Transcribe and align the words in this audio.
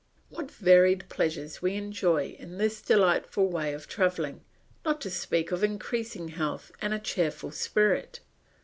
What 0.29 0.49
varied 0.49 1.07
pleasures 1.09 1.61
we 1.61 1.75
enjoy 1.75 2.29
in 2.39 2.57
this 2.57 2.81
delightful 2.81 3.49
way 3.49 3.71
of 3.71 3.87
travelling, 3.87 4.41
not 4.83 4.99
to 5.01 5.11
speak 5.11 5.51
of 5.51 5.63
increasing 5.63 6.29
health 6.29 6.71
and 6.81 6.91
a 6.91 6.97
cheerful 6.97 7.51
spirit. 7.51 8.19